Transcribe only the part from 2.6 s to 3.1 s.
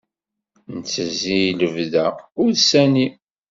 sani.